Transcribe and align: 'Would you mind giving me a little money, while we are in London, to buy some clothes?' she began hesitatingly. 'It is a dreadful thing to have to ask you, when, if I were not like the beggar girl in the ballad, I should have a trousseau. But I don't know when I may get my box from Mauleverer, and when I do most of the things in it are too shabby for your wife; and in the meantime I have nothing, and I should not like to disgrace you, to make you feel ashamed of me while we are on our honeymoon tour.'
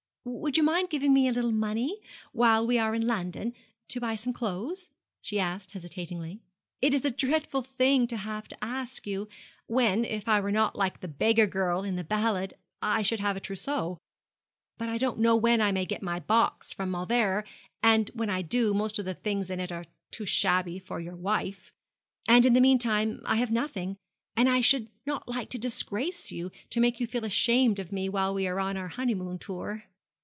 'Would 0.23 0.55
you 0.55 0.61
mind 0.61 0.91
giving 0.91 1.13
me 1.15 1.27
a 1.27 1.31
little 1.31 1.51
money, 1.51 1.99
while 2.31 2.63
we 2.67 2.77
are 2.77 2.93
in 2.93 3.07
London, 3.07 3.55
to 3.87 3.99
buy 3.99 4.13
some 4.13 4.33
clothes?' 4.33 4.91
she 5.19 5.37
began 5.37 5.59
hesitatingly. 5.73 6.39
'It 6.79 6.93
is 6.93 7.03
a 7.03 7.09
dreadful 7.09 7.63
thing 7.63 8.05
to 8.05 8.17
have 8.17 8.47
to 8.49 8.63
ask 8.63 9.07
you, 9.07 9.27
when, 9.65 10.05
if 10.05 10.29
I 10.29 10.39
were 10.39 10.51
not 10.51 10.75
like 10.75 10.99
the 10.99 11.07
beggar 11.07 11.47
girl 11.47 11.81
in 11.83 11.95
the 11.95 12.03
ballad, 12.03 12.53
I 12.83 13.01
should 13.01 13.19
have 13.19 13.35
a 13.35 13.39
trousseau. 13.39 13.97
But 14.77 14.89
I 14.89 14.99
don't 14.99 15.17
know 15.17 15.35
when 15.35 15.59
I 15.59 15.71
may 15.71 15.87
get 15.87 16.03
my 16.03 16.19
box 16.19 16.71
from 16.71 16.91
Mauleverer, 16.91 17.43
and 17.81 18.09
when 18.13 18.29
I 18.29 18.43
do 18.43 18.75
most 18.75 18.99
of 18.99 19.05
the 19.05 19.15
things 19.15 19.49
in 19.49 19.59
it 19.59 19.71
are 19.71 19.85
too 20.11 20.27
shabby 20.27 20.77
for 20.77 20.99
your 20.99 21.15
wife; 21.15 21.71
and 22.27 22.45
in 22.45 22.53
the 22.53 22.61
meantime 22.61 23.23
I 23.25 23.37
have 23.37 23.49
nothing, 23.49 23.97
and 24.35 24.47
I 24.47 24.61
should 24.61 24.87
not 25.03 25.27
like 25.27 25.49
to 25.49 25.57
disgrace 25.57 26.29
you, 26.31 26.51
to 26.69 26.79
make 26.79 26.99
you 26.99 27.07
feel 27.07 27.25
ashamed 27.25 27.79
of 27.79 27.91
me 27.91 28.07
while 28.07 28.35
we 28.35 28.45
are 28.47 28.59
on 28.59 28.77
our 28.77 28.89
honeymoon 28.89 29.39
tour.' 29.39 29.85